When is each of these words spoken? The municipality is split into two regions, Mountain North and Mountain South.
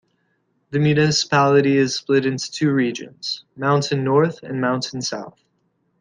The 0.71 0.79
municipality 0.79 1.77
is 1.77 1.93
split 1.93 2.25
into 2.25 2.51
two 2.51 2.71
regions, 2.73 3.45
Mountain 3.55 4.03
North 4.03 4.41
and 4.41 4.59
Mountain 4.59 5.03
South. 5.03 5.37